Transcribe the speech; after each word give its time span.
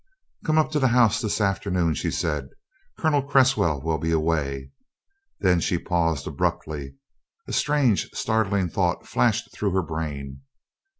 "Come 0.43 0.57
up 0.57 0.71
to 0.71 0.79
the 0.79 0.87
house 0.87 1.21
this 1.21 1.39
afternoon," 1.39 1.93
she 1.93 2.09
said; 2.09 2.49
"Colonel 2.97 3.21
Cresswell 3.21 3.83
will 3.83 3.99
be 3.99 4.09
away" 4.09 4.71
Then 5.41 5.59
she 5.59 5.77
paused 5.77 6.25
abruptly. 6.25 6.95
A 7.47 7.53
strange 7.53 8.09
startling 8.11 8.67
thought 8.67 9.05
flashed 9.07 9.53
through 9.53 9.73
her 9.73 9.83
brain. 9.83 10.41